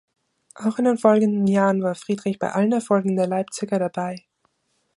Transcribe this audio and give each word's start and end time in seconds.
Auch 0.55 0.79
in 0.79 0.85
den 0.85 0.97
folgenden 0.97 1.45
Jahren 1.45 1.83
war 1.83 1.93
Friedrich 1.93 2.39
bei 2.39 2.51
allen 2.53 2.71
Erfolgen 2.71 3.15
der 3.15 3.27
Leipziger 3.27 3.77
dabei. 3.77 4.25